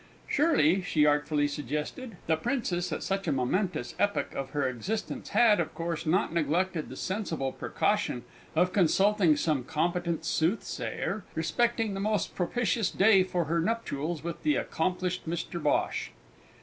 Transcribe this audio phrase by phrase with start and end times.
[0.27, 5.59] Surely, she artfully suggested, the Princess at such a momentous epoch of her existence had,
[5.59, 8.23] of course, not neglected the sensible precaution
[8.55, 14.55] of consulting some competent soothsayer respecting the most propitious day for her nuptials with the
[14.55, 16.09] accomplished Mr Bhosh?...